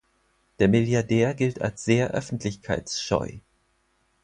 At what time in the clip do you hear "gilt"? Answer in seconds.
1.35-1.61